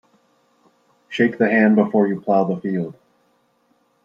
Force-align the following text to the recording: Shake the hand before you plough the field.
Shake 1.09 1.37
the 1.37 1.47
hand 1.47 1.75
before 1.75 2.07
you 2.07 2.21
plough 2.21 2.45
the 2.45 2.59
field. 2.59 2.95